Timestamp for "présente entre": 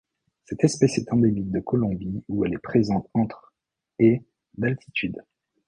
2.63-3.53